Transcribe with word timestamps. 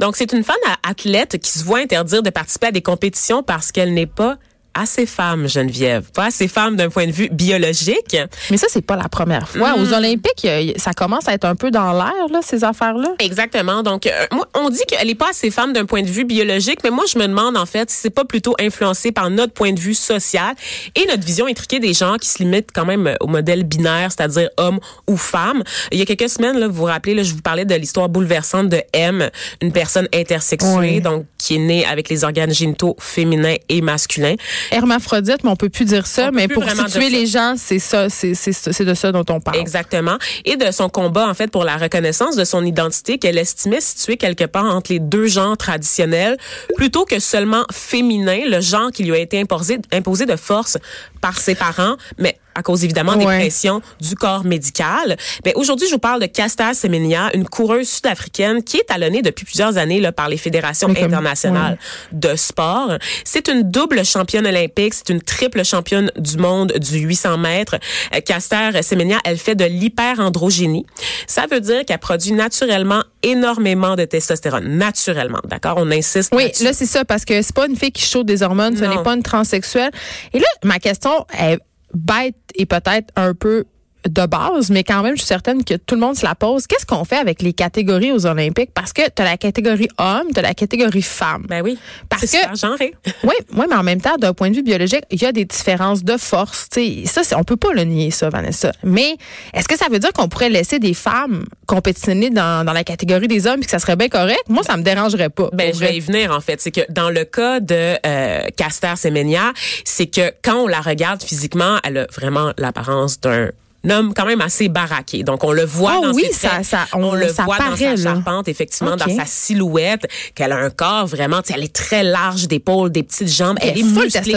Donc, 0.00 0.16
c'est 0.16 0.32
une 0.32 0.44
femme 0.44 0.56
athlète 0.82 1.38
qui 1.38 1.50
se 1.50 1.64
voit 1.64 1.78
interdire 1.78 2.22
de 2.22 2.30
participer 2.30 2.68
à 2.68 2.72
des 2.72 2.82
compétitions 2.82 3.42
parce 3.42 3.72
qu'elle 3.72 3.94
n'est 3.94 4.06
pas 4.06 4.38
assez 4.74 5.06
femme, 5.06 5.48
Geneviève. 5.48 6.10
Pas 6.12 6.26
assez 6.26 6.48
femme 6.48 6.76
d'un 6.76 6.88
point 6.88 7.06
de 7.06 7.12
vue 7.12 7.28
biologique. 7.30 8.16
Mais 8.50 8.56
ça, 8.56 8.66
c'est 8.68 8.84
pas 8.84 8.96
la 8.96 9.08
première 9.08 9.48
fois. 9.48 9.74
Aux 9.74 9.86
hmm. 9.86 9.92
Olympiques, 9.92 10.46
ça 10.76 10.92
commence 10.92 11.28
à 11.28 11.32
être 11.32 11.44
un 11.44 11.54
peu 11.54 11.70
dans 11.70 11.92
l'air, 11.92 12.28
là, 12.30 12.40
ces 12.42 12.64
affaires-là. 12.64 13.14
Exactement. 13.18 13.82
Donc, 13.82 14.06
euh, 14.06 14.26
on 14.54 14.70
dit 14.70 14.82
qu'elle 14.88 15.08
est 15.08 15.14
pas 15.14 15.30
assez 15.30 15.50
femme 15.50 15.72
d'un 15.72 15.84
point 15.84 16.02
de 16.02 16.08
vue 16.08 16.24
biologique, 16.24 16.80
mais 16.84 16.90
moi, 16.90 17.04
je 17.12 17.18
me 17.18 17.26
demande, 17.26 17.56
en 17.56 17.66
fait, 17.66 17.90
si 17.90 17.98
c'est 17.98 18.10
pas 18.10 18.24
plutôt 18.24 18.54
influencé 18.60 19.12
par 19.12 19.30
notre 19.30 19.52
point 19.52 19.72
de 19.72 19.80
vue 19.80 19.94
social 19.94 20.54
et 20.94 21.06
notre 21.06 21.24
vision 21.24 21.46
intriquée 21.46 21.78
des 21.78 21.94
gens 21.94 22.16
qui 22.16 22.28
se 22.28 22.38
limitent 22.38 22.70
quand 22.74 22.84
même 22.84 23.14
au 23.20 23.26
modèle 23.26 23.64
binaire, 23.64 24.10
c'est-à-dire 24.10 24.50
homme 24.56 24.80
ou 25.06 25.16
femme. 25.16 25.62
Il 25.92 25.98
y 25.98 26.02
a 26.02 26.04
quelques 26.04 26.28
semaines, 26.28 26.58
là, 26.58 26.68
vous 26.68 26.74
vous 26.74 26.84
rappelez, 26.84 27.14
là, 27.14 27.22
je 27.22 27.32
vous 27.32 27.42
parlais 27.42 27.64
de 27.64 27.74
l'histoire 27.74 28.08
bouleversante 28.08 28.68
de 28.68 28.82
M, 28.92 29.30
une 29.62 29.72
personne 29.72 30.08
intersexuée, 30.12 31.00
donc 31.00 31.26
qui 31.38 31.56
est 31.56 31.58
née 31.58 31.84
avec 31.84 32.08
les 32.08 32.24
organes 32.24 32.52
génitaux 32.52 32.96
féminins 32.98 33.56
et 33.68 33.80
masculins 33.80 34.34
hermaphrodite, 34.70 35.44
mais 35.44 35.50
on 35.50 35.56
peut 35.56 35.68
plus 35.68 35.84
dire 35.84 36.06
ça. 36.06 36.30
mais 36.30 36.48
pour 36.48 36.64
situer 36.68 37.10
les 37.10 37.26
gens, 37.26 37.54
c'est 37.56 37.78
ça, 37.78 38.08
c'est 38.08 38.34
c'est 38.34 38.84
de 38.84 38.94
ça 38.94 39.12
dont 39.12 39.24
on 39.28 39.40
parle. 39.40 39.58
Exactement. 39.58 40.16
Et 40.44 40.56
de 40.56 40.70
son 40.70 40.88
combat 40.88 41.28
en 41.28 41.34
fait 41.34 41.50
pour 41.50 41.64
la 41.64 41.76
reconnaissance 41.76 42.36
de 42.36 42.44
son 42.44 42.64
identité 42.64 43.18
qu'elle 43.18 43.38
estimait 43.38 43.80
située 43.80 44.16
quelque 44.16 44.44
part 44.44 44.64
entre 44.64 44.92
les 44.92 44.98
deux 44.98 45.26
genres 45.26 45.56
traditionnels, 45.56 46.36
plutôt 46.76 47.04
que 47.04 47.18
seulement 47.18 47.64
féminin, 47.72 48.40
le 48.46 48.60
genre 48.60 48.90
qui 48.90 49.04
lui 49.04 49.12
a 49.12 49.18
été 49.18 49.40
imposé, 49.40 49.78
imposé 49.92 50.26
de 50.26 50.36
force 50.36 50.78
par 51.20 51.38
ses 51.38 51.54
parents, 51.54 51.96
mais 52.18 52.38
à 52.54 52.62
cause 52.62 52.84
évidemment 52.84 53.16
des 53.16 53.24
pressions 53.24 53.82
du 54.00 54.14
corps 54.14 54.44
médical. 54.44 55.16
Mais 55.44 55.52
aujourd'hui, 55.54 55.86
je 55.88 55.94
vous 55.94 55.98
parle 55.98 56.20
de 56.20 56.26
Casta 56.26 56.74
Semenya, 56.74 57.30
une 57.34 57.48
coureuse 57.48 57.88
sud-africaine 57.88 58.62
qui 58.62 58.78
est 58.78 58.84
talonnée 58.84 59.22
depuis 59.22 59.44
plusieurs 59.44 59.76
années 59.76 60.00
là, 60.00 60.12
par 60.12 60.28
les 60.28 60.36
fédérations 60.36 60.88
internationales 60.88 61.78
de 62.12 62.36
sport. 62.36 62.98
C'est 63.24 63.48
une 63.48 63.62
double 63.70 64.04
championne 64.04 64.46
olympique, 64.46 64.94
c'est 64.94 65.10
une 65.10 65.22
triple 65.22 65.64
championne 65.64 66.10
du 66.16 66.36
monde 66.36 66.72
du 66.72 66.98
800 66.98 67.38
mètres. 67.38 67.76
Euh, 68.14 68.82
Semenya, 68.82 69.18
elle 69.24 69.38
fait 69.38 69.54
de 69.54 69.64
l'hyperandrogénie. 69.64 70.86
Ça 71.26 71.46
veut 71.50 71.60
dire 71.60 71.84
qu'elle 71.84 71.98
produit 71.98 72.32
naturellement 72.32 73.02
énormément 73.22 73.96
de 73.96 74.04
testostérone. 74.04 74.76
Naturellement, 74.76 75.40
d'accord? 75.44 75.74
On 75.78 75.90
insiste 75.90 76.32
Oui, 76.34 76.50
là, 76.60 76.72
c'est 76.72 76.86
ça, 76.86 77.04
parce 77.04 77.24
que 77.24 77.42
c'est 77.42 77.54
pas 77.54 77.66
une 77.66 77.76
fille 77.76 77.92
qui 77.92 78.04
chauffe 78.04 78.24
des 78.24 78.42
hormones, 78.42 78.76
ce 78.76 78.84
n'est 78.84 79.02
pas 79.02 79.14
une 79.14 79.22
transsexuelle. 79.22 79.90
Et 80.32 80.38
là, 80.38 80.46
ma 80.62 80.78
question 80.78 81.26
est 81.38 81.58
bête 81.94 82.36
et 82.54 82.66
peut-être 82.66 83.12
un 83.16 83.34
peu 83.34 83.64
de 84.08 84.26
base, 84.26 84.70
mais 84.70 84.84
quand 84.84 85.02
même, 85.02 85.14
je 85.16 85.20
suis 85.20 85.28
certaine 85.28 85.64
que 85.64 85.74
tout 85.74 85.94
le 85.94 86.00
monde 86.00 86.16
se 86.16 86.24
la 86.24 86.34
pose. 86.34 86.66
Qu'est-ce 86.66 86.86
qu'on 86.86 87.04
fait 87.04 87.16
avec 87.16 87.42
les 87.42 87.52
catégories 87.52 88.12
aux 88.12 88.26
Olympiques? 88.26 88.70
Parce 88.74 88.92
que 88.92 89.02
tu 89.02 89.22
as 89.22 89.24
la 89.24 89.36
catégorie 89.36 89.88
homme, 89.98 90.28
tu 90.32 90.38
as 90.38 90.42
la 90.42 90.54
catégorie 90.54 91.02
femme. 91.02 91.46
Ben 91.48 91.62
oui. 91.62 91.78
Parce 92.08 92.30
que. 92.30 92.56
genré. 92.56 92.94
oui, 93.24 93.34
oui, 93.52 93.64
mais 93.68 93.76
en 93.76 93.82
même 93.82 94.00
temps, 94.00 94.16
d'un 94.18 94.34
point 94.34 94.50
de 94.50 94.56
vue 94.56 94.62
biologique, 94.62 95.04
il 95.10 95.22
y 95.22 95.26
a 95.26 95.32
des 95.32 95.44
différences 95.44 96.04
de 96.04 96.16
force. 96.16 96.68
sais, 96.72 97.04
ça, 97.06 97.22
on 97.38 97.44
peut 97.44 97.56
pas 97.56 97.72
le 97.72 97.84
nier, 97.84 98.10
ça, 98.10 98.28
Vanessa. 98.28 98.72
Mais 98.82 99.16
est-ce 99.52 99.68
que 99.68 99.76
ça 99.76 99.86
veut 99.90 99.98
dire 99.98 100.12
qu'on 100.12 100.28
pourrait 100.28 100.50
laisser 100.50 100.78
des 100.78 100.94
femmes 100.94 101.44
compétitionner 101.66 102.30
dans, 102.30 102.64
dans 102.64 102.72
la 102.72 102.84
catégorie 102.84 103.28
des 103.28 103.46
hommes 103.46 103.60
et 103.60 103.64
que 103.64 103.70
ça 103.70 103.78
serait 103.78 103.96
bien 103.96 104.08
correct? 104.08 104.42
Moi, 104.48 104.62
ça 104.62 104.76
me 104.76 104.82
dérangerait 104.82 105.30
pas. 105.30 105.48
Ben, 105.52 105.72
je 105.74 105.80
vais 105.80 105.96
y 105.96 106.00
venir, 106.00 106.30
en 106.30 106.40
fait. 106.40 106.60
C'est 106.60 106.70
que 106.70 106.82
dans 106.90 107.10
le 107.10 107.24
cas 107.24 107.60
de 107.60 107.96
euh, 108.04 108.48
Caster 108.56 108.94
Semenya, 108.96 109.52
c'est 109.84 110.06
que 110.06 110.32
quand 110.42 110.64
on 110.64 110.66
la 110.66 110.80
regarde 110.80 111.22
physiquement, 111.22 111.78
elle 111.84 111.98
a 111.98 112.06
vraiment 112.12 112.52
l'apparence 112.58 113.20
d'un 113.20 113.50
homme 113.90 114.14
quand 114.14 114.26
même 114.26 114.40
assez 114.40 114.68
baraqué. 114.68 115.22
Donc 115.22 115.44
on 115.44 115.52
le 115.52 115.64
voit 115.64 115.98
oh 115.98 116.06
dans 116.06 116.12
oui, 116.12 116.24
ses 116.26 116.48
ça, 116.48 116.62
ça, 116.62 116.86
on, 116.92 117.14
le 117.14 117.26
voit 117.26 117.58
dans 117.58 117.76
sa 117.76 117.96
charpente, 117.96 118.48
effectivement, 118.48 118.96
dans 118.96 119.14
sa 119.14 119.26
silhouette, 119.26 120.06
qu'elle 120.34 120.52
a 120.52 120.56
un 120.56 120.70
corps 120.70 121.06
vraiment, 121.06 121.40
elle 121.54 121.64
est 121.64 121.74
très 121.74 122.02
large 122.02 122.48
d'épaules, 122.48 122.90
des 122.90 123.02
petites 123.02 123.28
jambes, 123.28 123.58
elle, 123.60 123.78
est 123.78 123.82
musclée. 123.82 124.34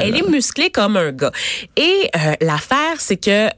Elle 0.00 0.16
est 0.16 0.28
musclée 0.28 0.70
comme 0.70 0.96
un 0.96 1.12
gars. 1.12 1.32
Et 1.76 2.10
euh, 2.16 2.34
l'affaire, 2.40 2.96
c'est 2.98 3.16
que 3.16 3.48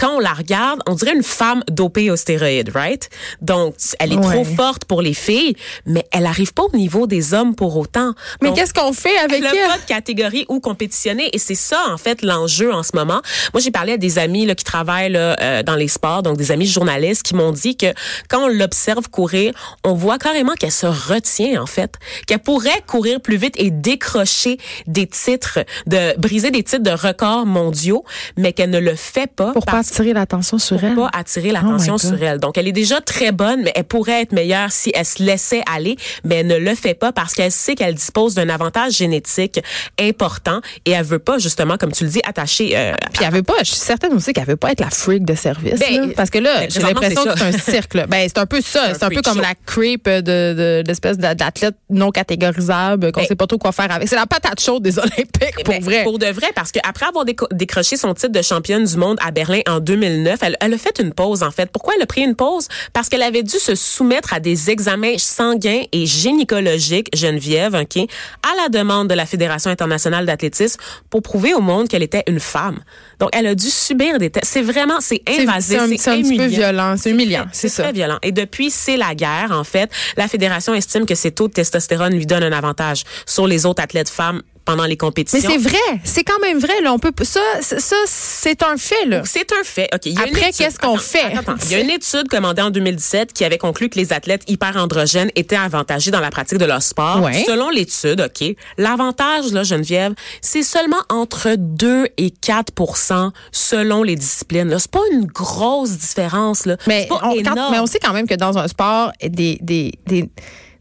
quand 0.00 0.16
on 0.16 0.18
la 0.18 0.32
regarde, 0.32 0.80
on 0.86 0.94
dirait 0.94 1.14
une 1.14 1.22
femme 1.22 1.62
dopée 1.70 2.10
aux 2.10 2.16
stéroïdes, 2.16 2.70
right? 2.74 3.10
Donc, 3.42 3.74
elle 3.98 4.14
est 4.14 4.20
trop 4.20 4.44
forte 4.44 4.86
pour 4.86 5.02
les 5.02 5.12
filles, 5.12 5.54
mais 5.84 6.06
elle 6.10 6.24
arrive 6.24 6.54
pas 6.54 6.62
au 6.62 6.74
niveau 6.74 7.06
des 7.06 7.34
hommes 7.34 7.54
pour 7.54 7.76
autant. 7.76 8.14
Mais 8.42 8.52
qu'est-ce 8.54 8.72
qu'on 8.72 8.94
fait 8.94 9.16
avec 9.18 9.44
elle? 9.44 9.50
Elle? 9.54 9.68
pas 9.68 9.78
de 9.78 9.84
catégorie 9.84 10.46
où 10.48 10.58
compétitionner 10.58 11.28
et 11.34 11.38
c'est 11.38 11.54
ça, 11.54 11.82
en 11.90 11.98
fait, 11.98 12.22
l'enjeu 12.22 12.72
en 12.72 12.82
ce 12.82 12.92
moment. 12.94 13.20
Moi, 13.52 13.60
j'ai 13.60 13.70
parlé 13.70 13.92
à 13.92 13.96
des 13.98 14.18
amis 14.18 14.46
là, 14.46 14.54
qui 14.54 14.64
travaillent 14.64 15.12
là, 15.12 15.36
euh, 15.40 15.62
dans 15.62 15.76
les 15.76 15.88
sports, 15.88 16.22
donc 16.22 16.38
des 16.38 16.50
amis 16.50 16.66
journalistes 16.66 17.22
qui 17.22 17.34
m'ont 17.34 17.52
dit 17.52 17.76
que 17.76 17.92
quand 18.30 18.44
on 18.44 18.48
l'observe 18.48 19.10
courir, 19.10 19.52
on 19.84 19.92
voit 19.92 20.16
carrément 20.16 20.54
qu'elle 20.54 20.72
se 20.72 20.86
retient, 20.86 21.60
en 21.60 21.66
fait, 21.66 21.96
qu'elle 22.26 22.38
pourrait 22.38 22.82
courir 22.86 23.20
plus 23.20 23.36
vite 23.36 23.54
et 23.58 23.70
décrocher 23.70 24.56
des 24.86 25.06
titres, 25.06 25.58
de 25.86 26.18
briser 26.18 26.50
des 26.50 26.62
titres 26.62 26.82
de 26.82 26.90
records 26.90 27.44
mondiaux, 27.44 28.04
mais 28.38 28.54
qu'elle 28.54 28.70
ne 28.70 28.78
le 28.78 28.94
fait 28.94 29.30
pas. 29.30 29.52
Pour 29.52 29.66
attirer 29.90 30.12
l'attention 30.12 30.58
sur 30.58 30.82
elle. 30.82 30.94
Pas 30.94 31.10
attirer 31.12 31.50
l'attention 31.50 31.94
oh 31.94 31.98
sur 31.98 32.22
elle. 32.22 32.38
Donc 32.38 32.56
elle 32.56 32.68
est 32.68 32.72
déjà 32.72 33.00
très 33.00 33.32
bonne, 33.32 33.62
mais 33.62 33.72
elle 33.74 33.84
pourrait 33.84 34.22
être 34.22 34.32
meilleure 34.32 34.70
si 34.70 34.92
elle 34.94 35.04
se 35.04 35.22
laissait 35.22 35.62
aller, 35.70 35.96
mais 36.24 36.36
elle 36.36 36.46
ne 36.46 36.56
le 36.56 36.74
fait 36.74 36.94
pas 36.94 37.12
parce 37.12 37.34
qu'elle 37.34 37.50
sait 37.50 37.74
qu'elle 37.74 37.94
dispose 37.94 38.34
d'un 38.34 38.48
avantage 38.48 38.92
génétique 38.92 39.60
important 40.00 40.60
et 40.84 40.92
elle 40.92 41.04
veut 41.04 41.18
pas 41.18 41.38
justement, 41.38 41.76
comme 41.76 41.92
tu 41.92 42.04
le 42.04 42.10
dis, 42.10 42.20
attacher. 42.24 42.76
Euh, 42.76 42.92
Puis 43.12 43.24
elle 43.24 43.32
veut 43.32 43.42
pas. 43.42 43.54
Je 43.60 43.70
suis 43.70 43.76
certaine 43.76 44.12
aussi 44.12 44.32
qu'elle 44.32 44.46
veut 44.46 44.56
pas 44.56 44.72
être 44.72 44.80
la 44.80 44.90
freak 44.90 45.24
de 45.24 45.34
service. 45.34 45.80
Ben, 45.80 46.12
parce 46.14 46.30
que 46.30 46.38
là, 46.38 46.60
ben, 46.60 46.70
j'ai 46.70 46.80
l'impression 46.80 47.24
que 47.24 47.38
c'est 47.38 47.44
un 47.44 47.52
cirque. 47.52 47.96
Ben 48.08 48.28
c'est 48.28 48.38
un 48.38 48.46
peu 48.46 48.60
ça. 48.60 48.94
C'est 48.94 49.02
un, 49.02 49.08
peu 49.08 49.22
comme 49.22 49.40
la 49.40 49.54
creep 49.66 50.08
de 50.08 50.82
d'espèce 50.86 51.18
d'athlète 51.18 51.74
non 51.88 52.10
catégorisable 52.10 53.12
qu'on 53.12 53.20
ben, 53.20 53.26
sait 53.26 53.34
pas 53.34 53.46
trop 53.46 53.58
quoi 53.58 53.72
faire 53.72 53.90
avec. 53.90 54.08
C'est 54.08 54.16
la 54.16 54.26
patate 54.26 54.60
chaude 54.60 54.82
des 54.82 54.98
Olympiques 54.98 55.64
pour 55.64 55.80
vrai. 55.80 56.04
Pour 56.04 56.18
de 56.18 56.26
vrai, 56.26 56.48
parce 56.54 56.70
qu'après 56.70 57.06
avoir 57.06 57.24
décroché 57.24 57.96
son 57.96 58.14
titre 58.14 58.32
de 58.32 58.42
championne 58.42 58.84
du 58.84 58.96
monde 58.96 59.18
à 59.20 59.30
Berlin 59.30 59.60
en 59.66 59.79
2009. 59.80 60.38
Elle, 60.42 60.56
elle, 60.60 60.74
a 60.74 60.78
fait 60.78 60.98
une 61.00 61.12
pause, 61.12 61.42
en 61.42 61.50
fait. 61.50 61.70
Pourquoi 61.70 61.94
elle 61.96 62.02
a 62.02 62.06
pris 62.06 62.22
une 62.22 62.34
pause? 62.34 62.68
Parce 62.92 63.08
qu'elle 63.08 63.22
avait 63.22 63.42
dû 63.42 63.58
se 63.58 63.74
soumettre 63.74 64.32
à 64.34 64.40
des 64.40 64.70
examens 64.70 65.18
sanguins 65.18 65.82
et 65.92 66.06
gynécologiques, 66.06 67.08
Geneviève, 67.14 67.74
OK, 67.74 67.96
à 67.96 68.62
la 68.62 68.68
demande 68.68 69.08
de 69.08 69.14
la 69.14 69.26
Fédération 69.26 69.70
internationale 69.70 70.26
d'athlétisme 70.26 70.80
pour 71.08 71.22
prouver 71.22 71.54
au 71.54 71.60
monde 71.60 71.88
qu'elle 71.88 72.02
était 72.02 72.24
une 72.26 72.40
femme. 72.40 72.80
Donc, 73.18 73.30
elle 73.32 73.46
a 73.46 73.54
dû 73.54 73.68
subir 73.68 74.18
des 74.18 74.30
tests. 74.30 74.46
C'est 74.46 74.62
vraiment, 74.62 75.00
c'est 75.00 75.22
invasif, 75.28 75.78
c'est 75.98 76.10
un, 76.10 76.22
petit 76.22 76.36
peu 76.36 76.46
violent, 76.46 76.96
c'est 76.96 77.10
humiliant, 77.10 77.46
c'est 77.52 77.68
ça. 77.68 77.84
très 77.84 77.92
violent. 77.92 78.18
Et 78.22 78.32
depuis, 78.32 78.70
c'est 78.70 78.96
la 78.96 79.14
guerre, 79.14 79.50
en 79.52 79.64
fait. 79.64 79.90
La 80.16 80.28
Fédération 80.28 80.74
estime 80.74 81.06
que 81.06 81.14
ses 81.14 81.30
taux 81.30 81.48
de 81.48 81.52
testostérone 81.52 82.14
lui 82.14 82.26
donnent 82.26 82.42
un 82.42 82.52
avantage 82.52 83.04
sur 83.26 83.46
les 83.46 83.66
autres 83.66 83.82
athlètes 83.82 84.08
femmes 84.08 84.42
pendant 84.70 84.84
les 84.84 84.96
compétitions. 84.96 85.50
Mais 85.50 85.58
c'est 85.58 85.68
vrai, 85.68 86.00
c'est 86.04 86.22
quand 86.22 86.38
même 86.40 86.58
vrai. 86.58 86.80
Là, 86.80 86.92
on 86.92 86.98
peut 86.98 87.12
ça, 87.22 87.40
ça, 87.60 87.96
c'est 88.06 88.62
un 88.62 88.76
fait 88.76 89.04
là. 89.06 89.22
C'est 89.24 89.52
un 89.52 89.64
fait. 89.64 89.88
Ok. 89.92 90.12
Après, 90.16 90.52
qu'est-ce 90.52 90.78
qu'on 90.78 90.96
fait? 90.96 91.34
Il 91.64 91.72
y 91.72 91.74
a 91.74 91.80
une 91.80 91.90
étude 91.90 92.28
commandée 92.28 92.62
en 92.62 92.70
2017 92.70 93.32
qui 93.32 93.44
avait 93.44 93.58
conclu 93.58 93.88
que 93.88 93.98
les 93.98 94.12
athlètes 94.12 94.42
hyperandrogènes 94.48 95.30
étaient 95.34 95.56
avantagés 95.56 96.10
dans 96.10 96.20
la 96.20 96.30
pratique 96.30 96.58
de 96.58 96.64
leur 96.64 96.82
sport. 96.82 97.28
Selon 97.46 97.70
l'étude, 97.70 98.20
ok, 98.20 98.54
l'avantage 98.78 99.52
là, 99.52 99.64
Geneviève, 99.64 100.14
c'est 100.40 100.62
seulement 100.62 101.00
entre 101.08 101.56
2 101.56 102.06
et 102.16 102.28
4% 102.28 103.30
selon 103.50 104.02
les 104.02 104.14
disciplines. 104.14 104.74
C'est 104.78 104.90
pas 104.90 105.00
une 105.12 105.26
grosse 105.26 105.90
différence 105.90 106.66
là. 106.66 106.76
Mais 106.86 107.08
on, 107.10 107.34
mais 107.34 107.78
on 107.78 107.86
sait 107.86 107.98
quand 107.98 108.12
même 108.12 108.28
que 108.28 108.34
dans 108.34 108.56
un 108.56 108.68
sport, 108.68 109.10
des, 109.20 109.58
des, 109.60 109.92
des 110.06 110.30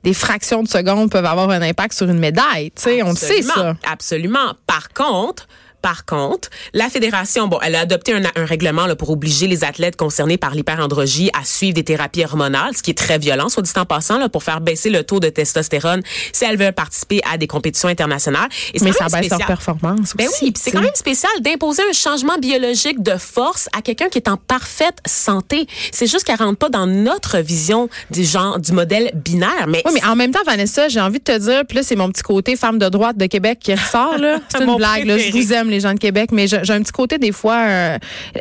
des 0.04 0.14
fractions 0.14 0.64
de 0.64 0.68
secondes 0.68 1.12
peuvent 1.12 1.26
avoir 1.26 1.50
un 1.50 1.62
impact 1.62 1.94
sur 1.94 2.10
une 2.10 2.20
médaille. 2.20 2.72
Tu 2.72 2.84
sais, 2.84 3.04
on 3.04 3.16
sait 3.16 3.42
ça. 3.42 3.76
Absolument. 3.90 4.54
Par 4.66 4.90
contre, 4.90 5.48
par 5.82 6.06
contre, 6.06 6.50
la 6.74 6.90
fédération, 6.90 7.48
bon, 7.48 7.60
elle 7.62 7.76
a 7.76 7.82
adopté 7.82 8.14
un, 8.14 8.24
un 8.36 8.46
règlement 8.46 8.86
là, 8.86 8.96
pour 8.96 9.10
obliger 9.10 9.48
les 9.48 9.64
athlètes 9.64 9.96
concernés 9.96 10.38
par 10.38 10.56
l'hyperandrogie 10.56 11.30
à 11.40 11.44
suivre 11.44 11.74
des 11.74 11.84
thérapies 11.84 12.24
hormonales, 12.24 12.76
ce 12.76 12.84
qui 12.84 12.92
est 12.92 12.98
très 12.98 13.18
violent, 13.18 13.50
soit 13.50 13.64
dit 13.64 13.72
en 13.76 13.86
passant, 13.86 14.18
là, 14.18 14.30
pour 14.30 14.44
faire 14.44 14.62
baisser 14.62 14.90
le 14.90 15.04
taux 15.04 15.20
de 15.20 15.30
testostérone 15.30 16.02
si 16.34 16.46
elles 16.46 16.58
veulent 16.58 16.74
participer 16.74 17.22
à 17.32 17.38
des 17.38 17.48
compétitions 17.48 17.90
internationales. 17.90 18.50
Et 18.74 18.80
Mais 18.82 18.92
ça 18.92 19.08
baisse 19.08 19.30
leur 19.30 19.46
performance 19.46 20.16
ben 20.16 20.28
oui, 20.42 20.54
c'est 20.56 20.72
quand 20.72 20.82
même 20.82 20.96
spécial 20.96 21.32
d'imposer 21.42 21.82
un 21.90 21.94
changement 21.94 22.38
biologique 22.38 23.02
de 23.02 23.18
force 23.18 23.70
à 23.78 23.82
quelqu'un 23.82 24.10
qui 24.10 24.18
est 24.18 24.28
en 24.28 24.38
parfaite 24.38 24.98
santé. 25.06 25.68
C'est 25.92 26.08
juste 26.08 26.24
qu'elle 26.26 26.38
rentre 26.38 26.58
pas 26.58 26.70
dans 26.70 26.88
notre 26.88 27.40
vision 27.40 27.90
du 28.12 28.24
genre, 28.24 28.60
du 28.60 28.72
modèle 28.72 29.12
binaire. 29.14 29.68
Mais 29.68 29.82
oui, 29.86 29.92
mais 29.94 30.04
en 30.06 30.16
même 30.16 30.32
temps, 30.32 30.44
Vanessa, 30.46 30.88
j'ai 30.90 31.00
envie 31.00 31.20
de 31.20 31.24
te 31.24 31.38
dire, 31.38 31.64
puis 31.68 31.78
là, 31.78 31.84
c'est 31.84 31.96
mon 31.96 32.10
petit 32.10 32.24
côté 32.24 32.56
femme 32.56 32.80
de 32.80 32.90
droite 32.90 33.18
de 33.18 33.26
Québec 33.26 33.60
qui 33.62 33.74
ressort, 33.74 34.18
là. 34.18 34.40
C'est 34.50 34.64
une 34.64 34.76
blague, 34.76 35.06
là. 35.06 35.18
Je 35.18 35.32
vous 35.32 35.54
aime 35.54 35.69
aime 35.70 35.74
les 35.74 35.80
gens 35.80 35.94
de 35.94 36.00
Québec, 36.00 36.32
mais 36.32 36.48
j'ai 36.48 36.58
un 36.58 36.82
petit 36.82 36.92
côté 36.92 37.18
des 37.18 37.32
fois. 37.32 37.58
Euh, 37.58 37.98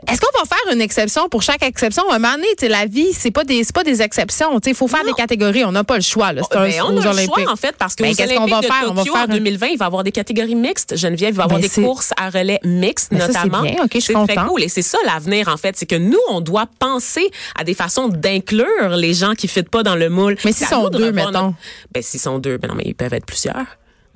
est-ce 0.09 0.21
qu'on 0.21 0.39
va 0.39 0.45
faire 0.45 0.75
une 0.75 0.81
exception 0.81 1.29
pour 1.29 1.43
chaque 1.43 1.63
exception? 1.63 2.03
À 2.11 2.17
un 2.17 2.19
moment 2.19 2.35
donné, 2.35 2.69
la 2.69 2.87
vie, 2.87 3.13
c'est 3.13 3.31
pas 3.31 3.45
des, 3.45 3.63
pas 3.73 3.85
des 3.85 4.03
exceptions. 4.03 4.59
Il 4.67 4.75
faut 4.75 4.89
faire 4.89 5.05
des 5.05 5.13
catégories. 5.13 5.65
On 5.65 5.73
n'a 5.73 5.85
pas 5.85 5.97
le 5.97 6.03
choix. 6.03 6.33
Là. 6.33 6.43
C'est 6.51 6.59
ben, 6.59 6.83
on 6.85 6.97
a 7.01 7.13
le 7.13 7.23
choix, 7.23 7.51
en 7.51 7.57
fait, 7.57 7.75
parce 7.77 7.95
que 7.95 8.03
ben, 8.03 8.15
qu'est-ce 8.15 8.35
qu'on 8.35 8.47
va 8.47 8.63
faire? 8.63 8.87
on 8.89 8.95
va 8.95 9.05
faire 9.05 9.15
en 9.15 9.27
2020, 9.27 9.67
il 9.69 9.79
va 9.79 9.85
y 9.85 9.87
avoir 9.87 10.05
des 10.05 10.13
catégories 10.13 10.55
mixtes. 10.55 10.97
Geneviève, 10.97 11.31
il 11.31 11.37
va 11.37 11.43
y 11.43 11.47
avoir 11.47 11.61
ben, 11.61 11.69
des 11.69 11.83
courses 11.83 12.13
à 12.17 12.31
relais 12.31 12.61
mixtes, 12.65 13.13
notamment. 13.13 13.63
C'est 13.65 13.81
OK, 13.81 13.91
je 13.95 14.27
très 14.27 14.37
cool. 14.47 14.63
Et 14.63 14.69
c'est 14.69 14.83
ça 14.83 14.99
l'avenir, 15.07 15.49
en 15.49 15.57
fait. 15.57 15.77
C'est 15.77 15.87
que 15.87 15.97
nous, 15.97 16.19
on 16.31 16.41
doit 16.41 16.67
penser 16.79 17.31
à 17.59 17.65
des 17.65 17.75
façons 17.75 18.09
d'inclure 18.09 18.97
les 18.97 19.15
gens 19.15 19.35
qui 19.35 19.47
ne 19.47 19.51
fitent 19.51 19.71
pas 19.71 19.83
dans 19.83 19.97
le 19.97 20.09
moule. 20.09 20.37
Mais 20.45 20.53
s'ils 20.53 20.67
sont 20.67 20.89
deux, 20.89 21.13
mettons. 21.13 21.55
Ben, 21.93 22.03
s'ils 22.03 22.21
sont 22.21 22.39
deux, 22.39 22.59
ben 22.59 22.69
non, 22.69 22.75
mais 22.75 22.85
ils 22.87 22.95
peuvent 22.95 23.15
être 23.15 23.27
plusieurs. 23.27 23.67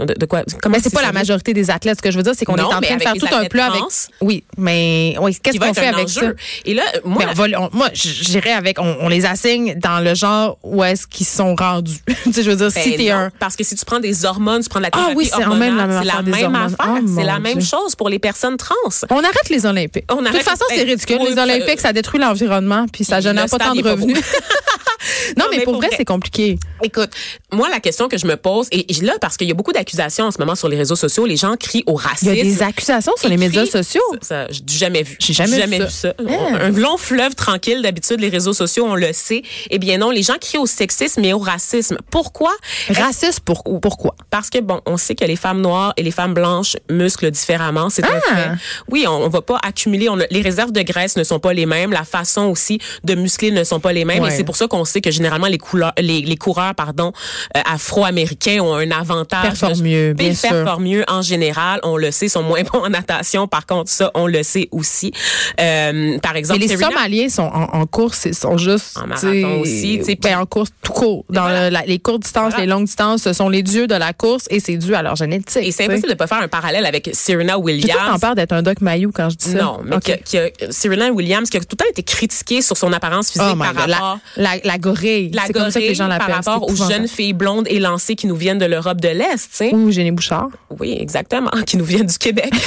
De, 0.05 0.27
quoi 0.27 0.43
Comment 0.61 0.79
c'est 0.83 0.93
pas 0.93 1.03
la 1.03 1.13
majorité 1.13 1.55
des 1.55 1.71
athlètes. 1.71 1.99
Ce 1.99 2.03
que 2.03 2.11
je 2.11 2.17
veux 2.17 2.23
dire, 2.23 2.33
c'est 2.37 2.45
qu'on 2.45 2.57
est 2.57 2.63
en 2.63 2.81
train 2.81 2.97
de 2.97 3.03
faire 3.03 3.15
tout 3.15 3.27
un 3.33 3.45
plat 3.45 3.67
avec. 3.67 3.83
Oui, 4.21 4.45
mais 4.57 5.17
oui, 5.21 5.37
qu'est-ce 5.43 5.59
qu'on 5.59 5.75
fait 5.75 5.89
avec 5.89 6.09
ça? 6.09 6.33
Et 6.65 6.75
là, 6.75 6.85
moi, 7.05 7.25
moi, 7.73 7.89
j'irais 7.93 8.53
avec. 8.53 8.79
On, 8.81 9.09
les 9.13 9.27
assigne 9.27 9.75
dans 9.79 10.01
le 10.01 10.15
genre 10.15 10.57
où 10.63 10.83
est-ce 10.83 11.07
qu'ils 11.07 11.27
sont 11.27 11.55
rendus. 11.55 11.99
tu 12.25 12.33
sais, 12.33 12.43
je 12.43 12.51
veux 12.51 12.57
dire, 12.57 12.71
si 12.73 12.91
ben 12.91 12.97
t'es 12.97 13.11
un. 13.11 13.31
Parce 13.39 13.57
que 13.57 13.65
si 13.65 13.75
tu 13.75 13.85
prends 13.85 14.01
des 14.01 14.25
hormones, 14.25 14.63
tu 14.63 14.71
prends 14.71 14.81
de 14.81 14.85
la 14.85 14.91
thérapie 14.91 15.11
ah 15.13 15.15
oui, 15.17 15.29
c'est 15.31 15.41
la 15.41 15.49
même, 15.49 16.01
c'est 16.01 16.07
la 16.07 16.23
même 16.23 16.55
affaire. 16.55 16.77
Oh 16.89 17.07
c'est 17.15 17.25
la 17.25 17.39
même 17.39 17.61
chose 17.61 17.95
pour 17.95 18.09
les 18.09 18.19
personnes 18.19 18.57
trans. 18.57 18.75
On 19.11 19.19
arrête 19.19 19.51
les 19.51 19.67
Olympiques. 19.67 20.09
de 20.09 20.15
toute 20.15 20.43
façon, 20.43 20.65
c'est 20.71 20.83
ridicule. 20.83 21.19
Les 21.29 21.39
Olympiques, 21.39 21.81
ça 21.81 21.93
détruit 21.93 22.21
l'environnement, 22.21 22.87
puis 22.91 23.05
ça 23.05 23.21
génère 23.21 23.47
pas 23.47 23.59
tant 23.59 23.75
de 23.75 23.83
revenus. 23.83 24.19
non, 25.37 25.47
mais 25.51 25.61
pour 25.61 25.77
vrai, 25.77 25.89
c'est 25.97 26.05
compliqué. 26.05 26.59
Écoute, 26.83 27.11
moi, 27.53 27.69
la 27.69 27.81
question 27.81 28.09
que 28.09 28.19
je 28.19 28.27
me 28.27 28.37
pose, 28.37 28.69
et 28.73 28.87
là, 29.03 29.15
parce 29.21 29.37
qu'il 29.37 29.49
y 29.49 29.51
a 29.51 29.55
beaucoup 29.55 29.73
d'accusations 29.73 30.27
en 30.27 30.31
ce 30.31 30.39
moment 30.39 30.55
sur 30.55 30.69
les 30.69 30.77
réseaux 30.77 30.97
sociaux, 30.97 31.27
les 31.27 31.37
gens 31.37 31.57
crient 31.57 31.85
au 31.87 31.95
racisme. 31.95 32.33
Il 32.33 32.39
y 32.39 32.41
a 32.41 32.45
des 32.45 32.63
accusations 32.63 33.13
sur 33.17 33.29
les 33.29 33.37
médias 33.37 33.67
sociaux. 33.67 34.03
Ça, 34.21 34.47
j'ai 34.51 34.79
jamais 34.79 35.03
vu. 35.03 35.17
J'ai 35.19 35.33
jamais, 35.33 35.59
jamais 35.59 35.79
vu 35.81 35.91
ça. 35.91 36.15
Hein? 36.19 36.59
Un 36.61 36.71
long 36.71 36.97
fleuve 36.97 37.35
tranquille, 37.35 37.83
d'habitude, 37.83 38.21
les 38.21 38.29
réseaux 38.29 38.53
sociaux, 38.53 38.87
on 38.87 38.95
le 38.95 39.13
sait. 39.13 39.43
Eh 39.71 39.79
bien 39.79 39.99
non, 39.99 40.11
les 40.11 40.23
gens 40.23 40.37
crient 40.41 40.59
au 40.59 40.67
sexisme 40.67 41.25
et 41.25 41.33
au 41.33 41.39
racisme. 41.39 41.99
Pourquoi? 42.11 42.53
Racisme, 42.91 43.41
pour, 43.45 43.65
pourquoi? 43.81 44.15
Parce 44.31 44.51
que, 44.51 44.59
bon, 44.59 44.81
on 44.87 44.97
sait 44.97 45.15
que 45.15 45.25
les 45.25 45.37
femmes 45.37 45.61
noires 45.61 45.93
et 45.97 46.03
les 46.03 46.11
femmes 46.11 46.35
blanches 46.35 46.77
musclent 46.91 47.31
différemment. 47.31 47.91
C'est 47.91 48.05
un 48.05 48.21
ah! 48.29 48.35
fait. 48.35 48.51
Oui, 48.89 49.05
on, 49.09 49.23
on 49.25 49.29
va 49.29 49.43
pas 49.43 49.59
accumuler, 49.63 50.09
les 50.31 50.43
réserves 50.43 50.73
de 50.73 50.83
graisse 50.83 51.17
ne 51.17 51.25
sont 51.25 51.39
pas 51.39 51.53
les 51.53 51.67
mêmes, 51.67 51.93
la 51.93 52.05
façon 52.05 52.47
aussi 52.47 52.79
de 53.05 53.15
muscler 53.15 53.51
ne 53.51 53.65
sont 53.65 53.81
pas 53.81 53.93
les 53.93 54.05
mêmes. 54.05 54.25
Et 54.25 54.31
c'est 54.31 54.45
pour 54.45 54.57
ça 54.57 54.67
qu'on 54.67 54.85
sait 54.93 55.01
que 55.01 55.11
généralement, 55.11 55.47
les, 55.47 55.59
couleurs, 55.59 55.93
les, 55.99 56.21
les 56.21 56.37
coureurs, 56.37 56.75
pardon, 56.75 57.13
euh, 57.57 57.61
afro-américains 57.65 58.61
ont 58.61 58.75
un 58.75 58.91
avantage. 58.91 59.43
Performent 59.43 59.83
mieux, 59.83 60.13
bien 60.13 60.35
sûr. 60.35 60.51
performent 60.51 60.85
mieux 60.85 61.05
en 61.09 61.23
général. 61.23 61.81
On 61.83 61.97
le 61.97 62.11
sait, 62.11 62.29
sont 62.29 62.43
moins 62.43 62.63
bons 62.73 62.85
en 62.85 62.91
natation. 62.91 63.49
Par 63.49 63.67
contre, 63.67 63.91
ça, 63.91 64.11
on 64.15 64.27
le 64.27 64.43
sait 64.43 64.69
aussi. 64.71 65.13
Euh, 65.61 66.19
par 66.19 66.37
exemple, 66.37 66.61
Mais 66.61 66.67
les 66.67 66.77
Somaliens 66.77 67.29
sont 67.29 67.43
en, 67.43 67.87
course, 67.87 68.27
ils 68.27 68.35
sont 68.35 68.57
juste 68.57 68.97
en 68.97 69.07
marathon 69.07 69.61
aussi. 69.61 70.01
Ben, 70.23 70.39
en 70.39 70.47
course 70.47 70.71
tout 70.83 70.93
court. 70.93 71.25
Dans 71.31 71.73
les 71.87 71.99
courtes 71.99 72.23
distances, 72.23 72.57
les 72.57 72.67
longues 72.67 72.87
distances, 72.87 73.23
ce 73.23 73.33
sont 73.33 73.49
les 73.49 73.63
dieux 73.63 73.87
de 73.87 73.95
la 73.95 74.13
course 74.13 74.47
et 74.51 74.61
c'est 74.61 74.77
dû 74.77 74.95
à 74.95 75.03
leur 75.03 75.17
génétique. 75.17 75.63
Et 75.63 75.73
c'est 75.73 75.85
impossible 75.85 76.11
de 76.11 76.15
pas 76.15 76.27
faire 76.27 76.43
un 76.43 76.49
parallèle 76.49 76.87
avec 76.87 77.11
Serena 77.13 77.59
Williams. 77.59 77.99
Tu 78.15 78.21
peur 78.21 78.35
d'être 78.35 78.53
un 78.53 78.63
Doc 78.63 78.81
Mayou 78.81 79.11
quand 79.13 79.31
je 79.31 79.37
dis 79.37 79.51
ça. 79.51 79.59
Non, 79.59 79.81
mais 79.85 79.99
que, 80.01 80.71
Serena 80.71 81.11
Williams 81.11 81.49
qui 81.51 81.57
a 81.57 81.61
tout 81.61 81.69
le 81.73 81.77
temps 81.77 81.91
été 81.91 82.03
critiquée 82.03 82.63
sur 82.63 82.77
son 82.77 82.93
apparence 82.93 83.31
physique 83.31 83.49
oh 83.53 83.57
par 83.57 83.75
rapport 83.75 84.19
la, 84.37 84.57
la, 84.65 84.72
gorille. 84.79 85.31
La 85.33 85.49
gorille 85.49 85.89
les 85.89 85.95
gens 85.95 86.09
par 86.09 86.29
rapport 86.29 86.69
aux 86.69 86.75
jeunes 86.75 87.09
filles 87.09 87.33
blondes 87.33 87.67
élancées 87.69 88.17
qui 88.17 88.27
nous 88.27 88.37
viennent 88.37 88.59
de 88.59 88.67
l'Europe 88.67 89.01
de 89.01 89.09
l'Est. 89.09 89.65
Ou 89.73 89.91
Jenny 89.91 90.11
Bouchard. 90.11 90.49
Oui, 90.79 90.97
exactement, 90.99 91.51
qui 91.67 91.77
nous 91.77 91.85
viennent 91.85 92.07
du 92.07 92.19
Québec. 92.19 92.53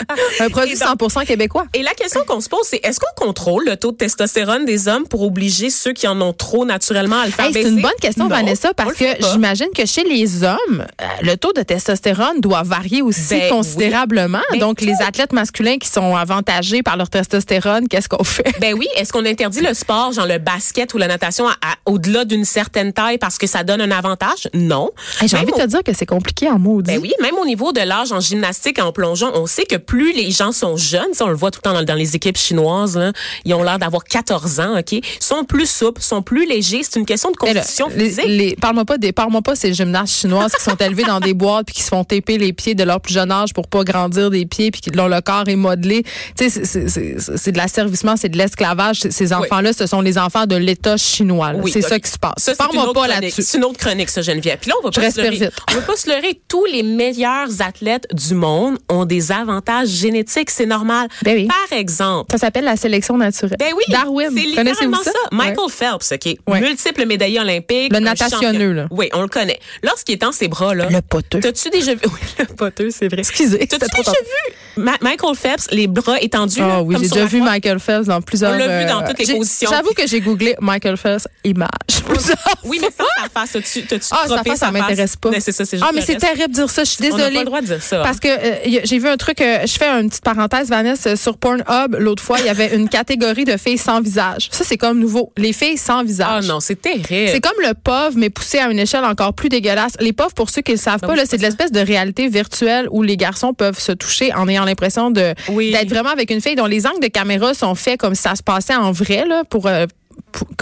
un 0.40 0.48
produit 0.48 0.74
100% 0.74 1.26
québécois. 1.26 1.66
Et 1.74 1.82
la 1.82 1.92
question 1.92 2.20
qu'on 2.26 2.40
se 2.40 2.48
pose, 2.48 2.64
c'est 2.64 2.80
est-ce 2.84 3.00
qu'on 3.00 3.26
contrôle 3.26 3.64
le 3.66 3.76
taux 3.76 3.92
de 3.92 3.96
testostérone 3.96 4.64
des 4.64 4.88
hommes 4.88 5.06
pour 5.06 5.22
obliger 5.22 5.70
ceux 5.70 5.92
qui 5.92 6.06
en 6.06 6.20
ont 6.20 6.32
trop 6.32 6.64
naturellement 6.64 7.20
à 7.20 7.26
le 7.26 7.32
faire 7.32 7.48
C'est 7.52 7.62
une 7.62 7.80
bonne 7.80 7.92
question, 8.00 8.28
Vanessa, 8.28 8.74
parce 8.74 8.94
que 8.94 9.04
j'imagine 9.32 9.68
que 9.74 9.86
chez 9.86 10.04
les 10.04 10.44
hommes, 10.44 10.86
euh, 11.00 11.04
le 11.22 11.36
taux 11.36 11.52
de 11.52 11.62
testostérone 11.62 12.40
doit 12.40 12.62
varier 12.62 13.02
aussi 13.02 13.30
ben 13.30 13.50
considérablement. 13.50 14.40
Ben 14.52 14.58
Donc, 14.58 14.80
les 14.80 14.94
athlètes 15.06 15.32
masculins 15.32 15.78
qui 15.78 15.88
sont 15.88 16.16
avantagés 16.16 16.82
par 16.82 16.96
leur 16.96 17.08
testostérone, 17.08 17.88
qu'est-ce 17.88 18.08
qu'on 18.08 18.24
fait? 18.24 18.54
Ben 18.60 18.74
oui, 18.74 18.88
est-ce 18.96 19.12
qu'on 19.12 19.24
interdit 19.24 19.60
le 19.60 19.74
sport, 19.74 20.12
genre 20.12 20.26
le 20.26 20.38
basket 20.38 20.94
ou 20.94 20.98
la 20.98 21.08
natation, 21.08 21.46
au-delà 21.84 22.24
d'une 22.24 22.44
certaine 22.44 22.92
taille 22.92 23.18
parce 23.18 23.38
que 23.38 23.46
ça 23.46 23.64
donne 23.64 23.80
un 23.80 23.90
avantage? 23.90 24.48
Non. 24.54 24.90
J'ai 25.24 25.36
envie 25.36 25.52
de 25.52 25.56
te 25.56 25.66
dire 25.66 25.82
que 25.82 25.92
c'est 25.92 26.06
compliqué 26.06 26.48
en 26.48 26.58
maudit. 26.58 26.92
Ben 26.92 27.00
oui, 27.00 27.12
même 27.20 27.36
au 27.38 27.44
niveau 27.44 27.72
de 27.72 27.80
l'âge 27.80 28.12
en 28.12 28.20
gymnastique, 28.20 28.78
en 28.80 28.92
plongeon, 28.92 29.30
on 29.34 29.46
sait 29.46 29.64
que 29.64 29.76
plus 29.86 30.12
les 30.12 30.30
gens 30.30 30.52
sont 30.52 30.76
jeunes, 30.76 31.12
ça, 31.12 31.24
on 31.24 31.28
le 31.28 31.36
voit 31.36 31.50
tout 31.50 31.60
le 31.64 31.70
temps 31.70 31.82
dans, 31.82 31.94
les 31.94 32.16
équipes 32.16 32.36
chinoises, 32.36 32.96
là, 32.96 33.12
ils 33.44 33.54
ont 33.54 33.62
l'air 33.62 33.78
d'avoir 33.78 34.04
14 34.04 34.60
ans, 34.60 34.78
OK? 34.78 35.00
sont 35.20 35.44
plus 35.44 35.68
souples, 35.68 36.02
sont 36.02 36.22
plus 36.22 36.46
légers. 36.46 36.82
C'est 36.82 36.98
une 36.98 37.06
question 37.06 37.30
de 37.30 37.36
condition 37.36 37.88
physique. 37.90 38.60
parle-moi 38.60 38.84
pas 38.84 38.98
des, 38.98 39.12
parle-moi 39.12 39.42
pas 39.42 39.56
ces 39.56 39.72
gymnastes 39.72 40.14
chinoises 40.14 40.52
qui 40.52 40.62
sont 40.62 40.76
élevés 40.76 41.04
dans 41.04 41.20
des 41.20 41.34
boîtes 41.34 41.66
puis 41.66 41.76
qui 41.76 41.82
se 41.82 41.88
font 41.88 42.04
taper 42.04 42.38
les 42.38 42.52
pieds 42.52 42.74
de 42.74 42.84
leur 42.84 43.00
plus 43.00 43.14
jeune 43.14 43.30
âge 43.30 43.52
pour 43.52 43.68
pas 43.68 43.84
grandir 43.84 44.30
des 44.30 44.46
pieds 44.46 44.70
puis 44.70 44.82
dont 44.92 45.08
le 45.08 45.20
corps 45.20 45.48
est 45.48 45.56
modelé. 45.56 46.04
Tu 46.38 46.50
sais, 46.50 46.64
c'est 46.64 47.52
de 47.52 47.58
l'asservissement, 47.58 48.16
c'est 48.16 48.28
de 48.28 48.38
l'esclavage. 48.38 49.00
Ces 49.10 49.32
enfants-là, 49.32 49.72
ce 49.72 49.86
sont 49.86 50.00
les 50.00 50.18
enfants 50.18 50.46
de 50.46 50.56
l'État 50.56 50.96
chinois. 50.96 51.52
c'est 51.72 51.82
ça 51.82 51.98
qui 51.98 52.10
se 52.10 52.18
passe. 52.18 52.50
Parle-moi 52.56 52.92
pas 52.92 53.08
là-dessus. 53.08 53.42
C'est 53.42 53.58
une 53.58 53.64
autre 53.64 53.78
chronique, 53.78 54.10
ça, 54.10 54.22
Geneviève. 54.22 54.58
Puis 54.60 54.70
là, 54.70 54.76
on 54.82 54.84
va 54.84 54.90
pas 54.90 55.10
se 55.10 55.20
leurrer. 55.20 55.50
On 55.70 55.74
va 55.74 55.80
pas 55.82 55.96
se 55.96 56.08
leurrer. 56.08 56.40
Tous 56.48 56.64
les 56.66 56.82
meilleurs 56.82 57.60
athlètes 57.60 58.06
du 58.12 58.34
monde 58.34 58.78
ont 58.88 59.04
des 59.04 59.32
avantages 59.32 59.75
génétiques. 59.84 60.50
C'est 60.50 60.66
normal. 60.66 61.08
Ben 61.22 61.36
oui. 61.36 61.46
Par 61.46 61.78
exemple. 61.78 62.32
Ça 62.32 62.38
s'appelle 62.38 62.64
la 62.64 62.76
sélection 62.76 63.16
naturelle. 63.16 63.56
Ben 63.58 63.72
oui. 63.76 63.84
Darwin. 63.88 64.30
C'est 64.34 64.42
littéralement 64.42 65.02
ça? 65.02 65.10
Michael 65.32 65.70
Phelps, 65.70 66.12
OK. 66.12 66.36
Multiple 66.60 67.06
médaillé 67.06 67.40
olympique. 67.40 67.92
Le 67.92 68.00
natationneux, 68.00 68.72
là. 68.72 68.86
Oui, 68.90 69.08
on 69.12 69.22
le 69.22 69.28
connaît. 69.28 69.58
Lorsqu'il 69.82 70.14
est 70.14 70.22
dans 70.22 70.32
ses 70.32 70.48
bras, 70.48 70.74
là. 70.74 70.88
Le 70.90 71.00
poteux. 71.02 71.40
T'as-tu 71.40 71.70
déjà 71.70 71.94
vu? 71.94 72.00
Oui, 72.06 72.20
le 72.38 72.46
poteux, 72.46 72.88
c'est 72.90 73.08
vrai. 73.08 73.18
Excusez. 73.18 73.58
T'as-tu 73.66 73.78
déjà 73.78 74.10
vu? 74.12 74.82
Michael 75.02 75.34
Phelps, 75.36 75.68
les 75.70 75.86
bras 75.86 76.20
étendus? 76.20 76.60
Ah 76.62 76.82
oui, 76.82 76.96
j'ai 77.00 77.08
déjà 77.08 77.26
vu 77.26 77.40
Michael 77.40 77.78
Phelps 77.78 78.06
dans 78.06 78.20
plusieurs. 78.22 78.54
On 78.54 78.58
l'a 78.58 78.80
vu 78.80 78.86
dans 78.86 79.02
euh, 79.02 79.06
toutes 79.06 79.18
les 79.18 79.34
positions. 79.34 79.70
J'avoue 79.70 79.92
que 79.92 80.06
j'ai 80.06 80.20
googlé 80.20 80.54
Michael 80.60 80.96
Phelps 80.96 81.28
image. 81.44 81.68
oui, 82.64 82.78
mais 82.80 82.88
ça, 82.96 83.04
sa 83.22 83.28
face, 83.28 83.52
t'as-tu 83.52 83.84
Ah, 84.10 84.28
sa 84.28 84.42
face, 84.42 84.58
ça 84.58 84.70
m'intéresse 84.70 85.16
pas. 85.16 85.30
c'est 85.40 85.52
ça, 85.52 85.64
c'est 85.64 85.78
Ah, 85.82 85.90
mais 85.94 86.00
c'est 86.00 86.16
terrible 86.16 86.48
de 86.48 86.54
dire 86.54 86.70
ça. 86.70 86.84
Je 86.84 86.90
suis 86.90 87.02
désolée. 87.02 87.24
On 87.24 87.28
n'a 87.28 87.32
pas 87.32 87.38
le 87.40 87.44
droit 87.44 87.60
de 87.60 87.66
dire 87.66 87.82
ça. 87.82 88.02
Parce 88.02 88.20
que 88.20 88.28
euh, 88.28 88.80
j'ai 88.84 88.98
vu 88.98 89.08
un 89.08 89.16
truc, 89.16 89.40
euh, 89.40 89.66
je 89.66 89.76
fais 89.76 89.88
une 89.88 90.08
petite 90.08 90.24
parenthèse, 90.24 90.68
Vanessa, 90.68 91.16
sur 91.16 91.36
Pornhub, 91.36 91.96
l'autre 91.98 92.22
fois, 92.22 92.38
il 92.40 92.46
y 92.46 92.48
avait 92.48 92.74
une 92.74 92.88
catégorie 92.88 93.44
de 93.44 93.56
filles 93.56 93.78
sans 93.78 94.00
visage. 94.00 94.48
Ça, 94.50 94.64
c'est 94.64 94.76
comme 94.76 94.98
nouveau. 94.98 95.32
Les 95.36 95.52
filles 95.52 95.78
sans 95.78 96.04
visage. 96.04 96.26
Ah 96.28 96.40
non, 96.46 96.60
c'est 96.60 96.80
terrible. 96.80 97.06
C'est 97.08 97.40
comme 97.40 97.60
le 97.60 97.74
pauvre, 97.74 98.14
mais 98.16 98.30
poussé 98.30 98.58
à 98.58 98.70
une 98.70 98.78
échelle 98.78 99.04
encore 99.04 99.34
plus 99.34 99.48
dégueulasse. 99.48 99.94
Les 100.00 100.12
pauvres, 100.12 100.34
pour 100.34 100.50
ceux 100.50 100.62
qui 100.62 100.72
ne 100.72 100.76
le 100.76 100.82
savent 100.82 101.00
pas, 101.00 101.14
c'est 101.26 101.38
de 101.38 101.42
l'espèce 101.42 101.72
de 101.72 101.80
réalité 101.80 102.28
virtuelle 102.28 102.88
où 102.90 103.02
les 103.02 103.16
garçons 103.16 103.54
peuvent 103.54 103.78
se 103.78 103.92
toucher 103.92 104.32
en 104.34 104.48
ayant 104.48 104.64
l'impression 104.64 105.10
de 105.10 105.34
d'être 105.48 105.88
vraiment 105.88 106.10
avec 106.10 106.30
une 106.30 106.40
fille 106.40 106.54
dont 106.56 106.66
les 106.66 106.86
angles 106.86 107.00
de 107.02 107.08
caméra 107.08 107.54
sont 107.54 107.74
faits 107.74 107.98
comme 107.98 108.14
si 108.14 108.22
ça 108.22 108.34
se 108.34 108.42
passait 108.42 108.74
en 108.74 108.92
vrai, 108.92 109.24
là, 109.26 109.42
pour 109.48 109.66
euh, 109.66 109.86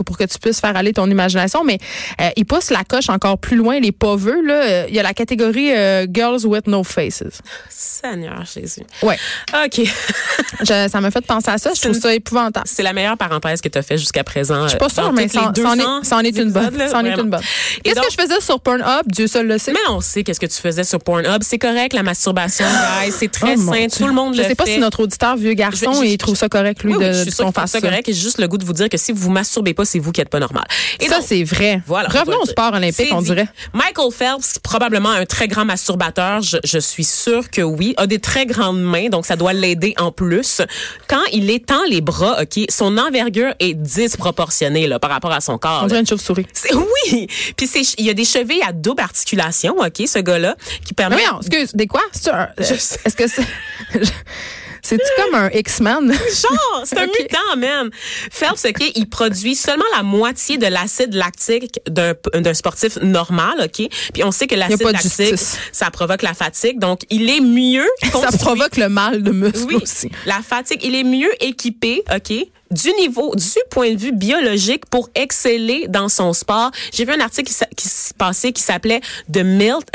pour, 0.04 0.18
que 0.18 0.24
tu 0.24 0.38
puisses 0.38 0.60
faire 0.60 0.76
aller 0.76 0.92
ton 0.92 1.10
imagination, 1.10 1.64
mais 1.64 1.78
euh, 2.20 2.30
il 2.36 2.44
pousse 2.44 2.70
la 2.70 2.84
coche 2.84 3.08
encore 3.08 3.38
plus 3.38 3.56
loin, 3.56 3.80
les 3.80 3.92
pauvres. 3.92 4.32
Là, 4.44 4.54
euh, 4.54 4.86
il 4.88 4.94
y 4.94 5.00
a 5.00 5.02
la 5.02 5.14
catégorie 5.14 5.72
euh, 5.72 6.06
Girls 6.10 6.44
with 6.44 6.66
No 6.66 6.84
Faces. 6.84 7.40
Seigneur 7.68 8.44
Jésus. 8.44 8.82
Ouais. 9.02 9.18
OK. 9.64 9.86
ça 10.64 11.00
m'a 11.00 11.10
fait 11.10 11.26
penser 11.26 11.50
à 11.50 11.58
ça. 11.58 11.72
Je 11.74 11.80
trouve 11.80 11.98
ça 11.98 12.14
épouvantable. 12.14 12.66
C'est 12.68 12.82
la 12.82 12.92
meilleure 12.92 13.16
parenthèse 13.16 13.60
que 13.60 13.68
tu 13.68 13.78
as 13.78 13.82
fait 13.82 13.98
jusqu'à 13.98 14.24
présent. 14.24 14.64
Je 14.64 14.70
suis 14.70 14.78
pas 14.78 14.88
sûre, 14.88 15.12
mais 15.12 15.28
ça, 15.28 15.46
en 15.46 15.52
est, 15.52 15.56
une 15.56 15.62
bonne. 15.62 16.08
Ça 16.88 16.98
en 16.98 17.04
est 17.04 17.18
une 17.18 17.30
bonne. 17.30 17.42
Qu'est-ce 17.82 18.00
que 18.00 18.10
je 18.10 18.22
faisais 18.22 18.40
sur 18.40 18.60
Pornhub? 18.60 19.06
Dieu 19.06 19.26
seul 19.26 19.46
le 19.46 19.58
sait. 19.58 19.72
Mais 19.72 19.78
on 19.90 20.00
sait 20.00 20.22
qu'est-ce 20.22 20.40
que 20.40 20.46
tu 20.46 20.60
faisais 20.60 20.84
sur 20.84 21.00
Pornhub. 21.00 21.42
C'est 21.42 21.58
correct, 21.58 21.92
la 21.92 22.02
masturbation, 22.02 22.66
C'est 23.10 23.30
très 23.30 23.54
oh 23.56 23.72
sain. 23.72 23.86
Tout 23.88 24.06
le 24.06 24.12
monde 24.12 24.34
je 24.34 24.42
le 24.42 24.48
sais 24.48 24.54
pas 24.54 24.66
si 24.66 24.78
notre 24.78 25.00
auditeur, 25.00 25.36
vieux 25.36 25.54
garçon, 25.54 26.02
il 26.02 26.18
trouve 26.18 26.36
ça 26.36 26.48
correct, 26.48 26.82
lui, 26.82 26.94
de, 26.94 27.12
je 27.12 27.22
suis 27.22 27.32
son 27.32 27.52
ça 27.52 27.80
correct. 27.80 28.04
J'ai 28.06 28.14
juste 28.14 28.38
le 28.38 28.48
goût 28.48 28.58
de 28.58 28.64
vous 28.64 28.72
dire 28.72 28.88
que 28.88 28.96
si 28.96 29.12
vous 29.12 29.30
masturbez 29.30 29.63
pas, 29.72 29.86
c'est 29.86 29.98
vous 29.98 30.12
qui 30.12 30.20
êtes 30.20 30.28
pas 30.28 30.40
normal. 30.40 30.64
Et 31.00 31.08
ça, 31.08 31.20
c'est 31.22 31.44
vrai. 31.44 31.80
Voilà. 31.86 32.08
Revenons 32.08 32.42
au 32.42 32.46
sport 32.46 32.74
olympique, 32.74 33.08
on 33.12 33.22
dirait. 33.22 33.48
Michael 33.72 34.12
Phelps, 34.12 34.58
probablement 34.62 35.10
un 35.10 35.24
très 35.24 35.48
grand 35.48 35.64
masturbateur, 35.64 36.42
je, 36.42 36.58
je 36.64 36.78
suis 36.78 37.04
sûre 37.04 37.50
que 37.50 37.62
oui, 37.62 37.94
a 37.96 38.06
des 38.06 38.18
très 38.18 38.46
grandes 38.46 38.82
mains, 38.82 39.08
donc 39.08 39.24
ça 39.24 39.36
doit 39.36 39.52
l'aider 39.52 39.94
en 39.98 40.12
plus. 40.12 40.60
Quand 41.08 41.22
il 41.32 41.50
étend 41.50 41.82
les 41.88 42.00
bras, 42.00 42.42
OK, 42.42 42.64
son 42.68 42.98
envergure 42.98 43.54
est 43.60 43.74
disproportionnée 43.74 44.86
là, 44.86 44.98
par 44.98 45.10
rapport 45.10 45.32
à 45.32 45.40
son 45.40 45.58
corps. 45.58 45.82
On 45.84 45.86
dirait 45.86 46.00
une 46.00 46.06
chauve-souris. 46.06 46.46
Oui. 46.74 47.28
Puis 47.56 47.68
il 47.98 48.04
y 48.04 48.10
a 48.10 48.14
des 48.14 48.24
chevilles 48.24 48.62
à 48.66 48.72
double 48.72 49.02
articulation, 49.02 49.76
OK, 49.78 50.06
ce 50.06 50.18
gars-là, 50.18 50.56
qui 50.84 50.94
permet... 50.94 51.16
Mais 51.16 51.26
non, 51.30 51.40
excuse, 51.40 51.74
des 51.74 51.86
quoi? 51.86 52.02
Est-ce 52.14 53.14
que 53.14 53.26
c'est... 53.28 53.42
C'est-tu 54.84 55.22
comme 55.22 55.34
un 55.34 55.48
X-Men? 55.48 56.12
Genre, 56.12 56.82
c'est 56.84 56.98
un 56.98 57.06
mutant, 57.18 57.56
man. 57.56 57.90
Phelps, 58.30 58.66
OK, 58.66 58.92
il 58.94 59.08
produit 59.08 59.54
seulement 59.54 59.84
la 59.96 60.02
moitié 60.02 60.58
de 60.58 60.66
l'acide 60.66 61.14
lactique 61.14 61.80
d'un 61.88 62.54
sportif 62.54 62.98
normal, 63.00 63.54
OK? 63.64 63.88
Puis 64.12 64.22
on 64.22 64.30
sait 64.30 64.46
que 64.46 64.54
l'acide 64.54 64.82
lactique, 64.82 65.36
ça 65.72 65.90
provoque 65.90 66.20
la 66.20 66.34
fatigue. 66.34 66.78
Donc, 66.78 67.00
il 67.08 67.30
est 67.30 67.40
mieux 67.40 67.88
Ça 68.12 68.30
provoque 68.38 68.76
le 68.76 68.90
mal 68.90 69.22
de 69.22 69.30
muscle 69.30 69.74
oui, 69.74 69.76
aussi. 69.82 70.10
La 70.26 70.40
fatigue, 70.46 70.80
il 70.84 70.94
est 70.94 71.04
mieux 71.04 71.32
équipé, 71.42 72.04
OK? 72.14 72.46
Du 72.70 72.92
niveau, 73.00 73.34
du 73.34 73.58
point 73.70 73.92
de 73.92 73.98
vue 73.98 74.12
biologique 74.12 74.86
pour 74.86 75.08
exceller 75.14 75.86
dans 75.88 76.08
son 76.08 76.32
sport. 76.32 76.70
J'ai 76.92 77.04
vu 77.04 77.12
un 77.12 77.20
article 77.20 77.52
qui, 77.52 77.54
qui 77.76 77.88
passait 78.16 78.52
qui 78.52 78.62
s'appelait 78.62 79.00
The, 79.32 79.44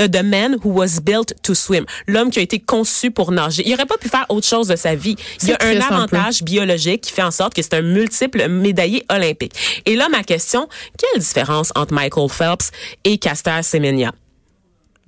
uh, 0.01 0.09
The 0.09 0.23
Man 0.23 0.57
Who 0.63 0.71
Was 0.71 0.99
Built 1.01 1.35
to 1.43 1.53
Swim. 1.53 1.85
L'homme 2.07 2.29
qui 2.29 2.39
a 2.39 2.41
été 2.41 2.59
conçu 2.59 3.11
pour 3.11 3.31
nager. 3.31 3.63
Il 3.65 3.73
aurait 3.73 3.85
pas 3.85 3.97
pu 3.97 4.09
faire 4.09 4.25
autre 4.29 4.47
chose 4.47 4.67
de 4.67 4.75
sa 4.75 4.95
vie. 4.95 5.15
Il 5.41 5.49
y 5.49 5.51
a 5.53 5.57
un 5.61 5.79
avantage 5.81 6.43
biologique 6.43 7.01
qui 7.01 7.11
fait 7.11 7.23
en 7.23 7.31
sorte 7.31 7.53
que 7.53 7.61
c'est 7.61 7.73
un 7.73 7.81
multiple 7.81 8.47
médaillé 8.47 9.05
olympique. 9.09 9.53
Et 9.85 9.95
là, 9.95 10.09
ma 10.09 10.23
question, 10.23 10.67
quelle 10.97 11.21
différence 11.21 11.71
entre 11.75 11.93
Michael 11.93 12.29
Phelps 12.29 12.71
et 13.03 13.17
Caster 13.17 13.61
Semenya? 13.63 14.13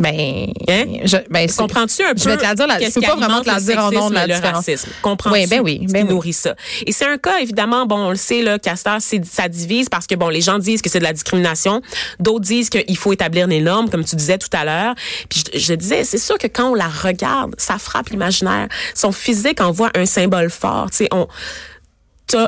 Ben, 0.01 0.51
hein? 0.67 0.86
je, 1.03 1.17
ben 1.29 1.48
comprends-tu 1.55 2.03
un 2.03 2.13
peu 2.13 2.22
Je 2.22 2.29
vais 2.29 2.38
te 2.38 2.41
la 2.41 2.55
dire, 2.55 2.65
là, 2.65 2.79
je 2.79 2.91
peux 2.91 3.01
pas 3.01 3.15
vraiment 3.15 3.41
te 3.41 3.48
la 3.48 3.60
dire 3.60 3.77
en 3.77 3.91
nom 3.91 4.10
de 4.10 4.15
la 4.15 4.27
différence. 4.27 4.65
Comprends-tu 5.01 5.36
oui, 5.36 5.48
ben 5.48 5.62
oui, 5.62 5.86
ben 5.88 6.08
qui 6.08 6.13
nourrit 6.13 6.34
ça? 6.34 6.55
Et 6.88 6.91
c'est 6.91 7.05
un 7.05 7.20
cas 7.20 7.38
évidemment, 7.39 7.86
bon, 7.86 8.08
on 8.08 8.10
le 8.10 8.15
sait 8.15 8.41
là, 8.41 8.58
Castor, 8.58 8.98
ça 9.00 9.48
divise 9.48 9.89
parce 9.89 10.08
que 10.08 10.15
bon, 10.15 10.29
les 10.29 10.41
gens 10.41 10.58
disent 10.58 10.81
que 10.81 10.89
c'est 10.89 11.00
de 11.00 11.03
la 11.03 11.13
discrimination, 11.13 11.84
d'autres 12.20 12.46
disent 12.46 12.70
qu'il 12.70 12.98
faut 12.98 13.13
établir 13.13 13.48
des 13.48 13.62
normes, 13.62 13.89
comme 13.89 14.03
tu 14.03 14.15
disais 14.15 14.39
tout 14.39 14.50
à 14.53 14.65
l'heure. 14.65 14.96
Puis 15.29 15.43
je, 15.53 15.60
je 15.60 15.74
disais, 15.74 16.03
c'est 16.03 16.17
sûr 16.17 16.38
que 16.39 16.48
quand 16.48 16.72
on 16.72 16.75
la 16.75 16.88
regarde, 16.88 17.53
ça 17.58 17.77
frappe 17.77 18.10
l'imaginaire. 18.10 18.67
Son 18.96 19.12
physique 19.12 19.62
envoie 19.62 19.91
un 19.96 20.08
symbole 20.08 20.50
fort. 20.50 20.89
Tu 20.89 20.98
sais, 20.98 21.10
on 21.12 21.27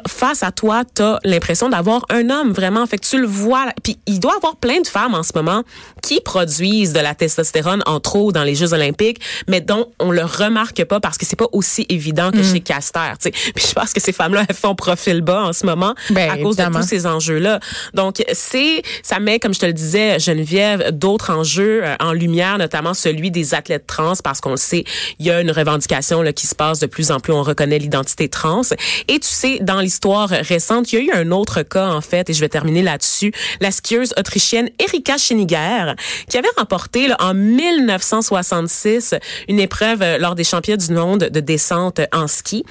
face 0.08 0.44
à 0.44 0.52
toi, 0.52 0.84
tu 0.96 1.02
as 1.02 1.20
l'impression 1.24 1.70
d'avoir 1.70 2.06
un 2.10 2.30
homme 2.30 2.52
vraiment. 2.52 2.86
Fait 2.86 2.98
que 2.98 3.06
tu 3.06 3.20
le 3.20 3.28
vois. 3.28 3.68
Puis 3.84 3.98
il 4.08 4.20
doit 4.20 4.34
y 4.34 4.36
avoir 4.36 4.56
plein 4.58 4.82
de 4.82 4.88
femmes 4.88 5.14
en 5.14 5.24
ce 5.24 5.32
moment 5.36 5.64
qui 6.02 6.20
produisent 6.22 6.94
de 6.94 7.00
la 7.00 7.16
testostérone 7.16 7.82
en 7.86 8.00
trop 8.00 8.32
dans 8.32 8.44
les 8.44 8.56
Jeux 8.56 8.74
olympiques, 8.74 9.20
mais 9.48 9.62
dont 9.62 9.88
on 10.00 10.12
le 10.12 10.24
remarque 10.24 10.84
pas 10.84 11.00
parce 11.00 11.18
que 11.18 11.26
c'est 11.26 11.38
pas 11.38 11.48
aussi 11.52 11.86
évident 11.90 12.32
que 12.32 12.40
mm. 12.40 12.54
chez 12.54 12.60
Caster. 12.60 13.14
Puis 13.22 13.66
je 13.68 13.74
pense 13.74 13.94
que 13.94 14.02
ces 14.02 14.12
femmes-là 14.12 14.46
elles 14.48 14.56
font 14.56 14.76
profil 14.76 15.22
bas 15.22 15.44
en 15.44 15.54
ce 15.54 15.66
moment 15.66 15.96
ben, 16.10 16.30
à 16.30 16.38
cause 16.38 16.58
de 16.58 16.64
tous 16.64 16.84
ces 16.84 17.06
enjeux-là. 17.06 17.60
Donc 17.94 18.24
c'est 18.34 18.82
ça 19.02 19.20
met, 19.20 19.40
comme 19.40 19.54
je 19.54 19.60
te 19.60 19.66
le 19.66 19.74
disais, 19.74 20.20
Geneviève, 20.20 20.92
d'autres 20.92 21.32
enjeux 21.32 21.84
euh, 21.84 21.96
en 22.00 22.14
lumière, 22.14 22.58
notamment 22.58 22.94
celui 22.94 23.32
des 23.32 23.54
athlètes 23.54 23.88
trans, 23.88 24.14
parce 24.24 24.42
qu'on 24.42 24.52
le 24.52 24.58
sait, 24.58 24.84
il 25.20 25.26
y 25.26 25.32
a 25.32 25.42
une 25.42 25.52
revendication 25.52 26.22
là, 26.22 26.34
qui 26.34 26.48
se 26.48 26.56
passe 26.56 26.80
de 26.80 26.88
plus 26.88 27.12
en 27.12 27.20
plus. 27.20 27.34
On 27.34 27.44
reconnaît 27.44 27.80
l'identité 27.80 28.30
trans. 28.30 28.62
Et 29.08 29.20
tu 29.20 29.28
sais, 29.28 29.60
dans 29.62 29.73
dans 29.76 29.82
l'histoire 29.82 30.30
récente, 30.30 30.92
il 30.94 30.96
y 30.96 31.00
a 31.00 31.02
eu 31.02 31.12
un 31.12 31.32
autre 31.32 31.64
cas, 31.64 31.88
en 31.88 32.02
fait, 32.02 32.30
et 32.30 32.34
je 32.34 32.40
vais 32.40 32.50
terminer 32.50 32.84
là-dessus. 32.84 33.32
La 33.60 33.72
skieuse 33.72 34.14
autrichienne 34.18 34.70
Erika 34.80 35.18
Scheniger, 35.18 35.96
qui 36.30 36.38
avait 36.38 36.48
remporté 36.58 37.08
en 37.20 37.34
1966 37.34 39.16
une 39.48 39.60
épreuve 39.60 40.02
euh, 40.02 40.18
lors 40.20 40.36
des 40.36 40.44
championnats 40.44 40.78
du 40.78 40.94
monde 40.94 41.30
de 41.32 41.40
descente 41.40 42.02
en 42.14 42.28
ski. 42.28 42.64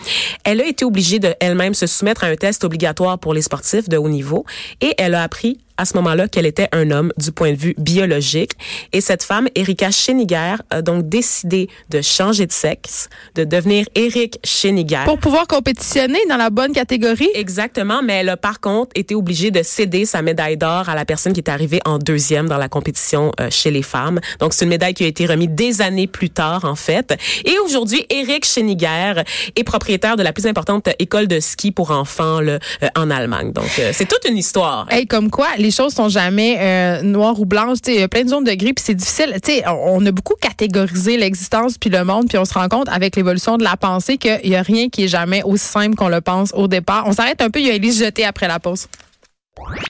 Elle 0.45 0.61
a 0.61 0.67
été 0.67 0.85
obligée 0.85 1.19
de 1.19 1.35
elle-même 1.41 1.75
se 1.75 1.87
soumettre 1.87 2.25
à 2.25 2.29
un 2.29 2.37
test 2.37 2.63
obligatoire 2.63 3.19
pour 3.19 3.35
les 3.35 3.43
sportifs 3.43 3.89
de 3.89 3.97
haut 3.97 4.09
niveau 4.09 4.45
et 4.81 4.95
elle 4.99 5.15
a 5.15 5.23
appris 5.23 5.59
à 5.83 5.85
ce 5.85 5.97
moment-là 5.97 6.29
qu'elle 6.29 6.47
était 6.47 6.69
un 6.71 6.93
homme 6.93 7.13
du 7.19 7.33
point 7.33 7.51
de 7.51 7.57
vue 7.57 7.75
biologique. 7.77 8.53
Et 8.93 9.01
cette 9.01 9.25
femme, 9.25 9.49
Erika 9.57 9.91
Scheniger, 9.91 10.55
a 10.71 10.81
donc 10.81 11.09
décidé 11.09 11.69
de 11.91 12.01
changer 12.01 12.47
de 12.47 12.53
sexe, 12.53 13.09
de 13.35 13.43
devenir 13.43 13.87
Eric 13.97 14.39
Scheniger. 14.45 15.03
Pour 15.07 15.19
pouvoir 15.19 15.49
compétitionner 15.49 16.21
dans 16.29 16.37
la 16.37 16.51
bonne 16.51 16.73
catégorie? 16.73 17.31
Exactement, 17.35 18.01
mais 18.01 18.15
elle 18.15 18.29
a 18.29 18.37
par 18.37 18.61
contre 18.61 18.91
été 18.95 19.17
obligée 19.17 19.51
de 19.51 19.63
céder 19.65 20.05
sa 20.05 20.23
médaille 20.23 20.57
d'or 20.57 20.89
à 20.89 20.95
la 20.95 21.05
personne 21.05 21.33
qui 21.33 21.41
est 21.41 21.51
arrivée 21.51 21.81
en 21.85 21.99
deuxième 21.99 22.49
dans 22.49 22.59
la 22.59 22.69
compétition 22.69 23.33
euh, 23.41 23.49
chez 23.51 23.73
les 23.73 23.83
femmes. 23.83 24.21
Donc 24.39 24.53
c'est 24.55 24.65
une 24.65 24.71
médaille 24.71 24.95
qui 24.95 25.03
a 25.03 25.09
été 25.09 25.27
remise 25.27 25.51
des 25.51 25.83
années 25.83 26.07
plus 26.07 26.31
tard 26.31 26.65
en 26.65 26.77
fait. 26.77 27.19
Et 27.45 27.59
aujourd'hui, 27.65 28.07
Eric 28.09 28.45
Scheniger 28.45 29.25
est 29.57 29.65
propriétaire 29.65 30.15
de 30.15 30.23
la 30.23 30.33
plus 30.33 30.47
importante 30.47 30.89
école 31.01 31.27
de 31.27 31.41
ski 31.41 31.73
pour 31.73 31.91
enfants 31.91 32.41
là, 32.41 32.61
euh, 32.85 32.89
en 32.95 33.11
Allemagne. 33.11 33.53
Donc 33.53 33.71
euh, 33.81 33.91
c'est 33.93 34.07
toute 34.07 34.25
une 34.29 34.39
histoire. 34.39 34.87
Hey, 34.91 35.09
comme 35.09 35.29
quoi, 35.29 35.49
les 35.59 35.72
choses 35.73 35.95
sont 35.95 36.09
jamais 36.09 36.59
euh, 36.61 37.03
noires 37.03 37.41
ou 37.41 37.47
blanches. 37.47 37.79
Il 37.87 37.95
y 37.95 38.03
a 38.03 38.09
plein 38.09 38.25
de 38.25 38.29
zones 38.29 38.45
de 38.45 38.53
gris, 38.53 38.73
puis 38.73 38.85
c'est 38.85 38.95
difficile. 38.95 39.37
On, 39.67 40.03
on 40.03 40.07
a 40.07 40.13
beaucoup 40.13 40.35
catégorisé 40.41 41.17
l'existence 41.17 41.79
puis 41.79 41.91
le 41.91 42.05
monde, 42.05 42.29
puis 42.29 42.39
on 42.39 42.45
se 42.45 42.55
rend 42.55 42.69
compte 42.69 42.89
avec 42.89 43.17
l'évolution 43.17 43.57
de 43.57 43.65
la 43.65 43.77
pensée 43.77 44.19
qu'il 44.19 44.41
n'y 44.45 44.57
a 44.57 44.63
rien 44.63 44.89
qui 44.89 45.05
est 45.05 45.09
jamais 45.09 45.43
aussi 45.43 45.67
simple 45.67 45.97
qu'on 45.97 46.09
le 46.09 46.21
pense 46.21 46.53
au 46.55 46.69
départ. 46.69 47.05
On 47.07 47.13
s'arrête 47.13 47.43
un 47.43 47.51
peu, 47.51 47.61
il 47.61 47.67
y 47.67 47.71
a 47.71 47.93
jeté 47.93 48.25
après 48.25 48.49
la 48.49 48.59
pause. 48.61 48.87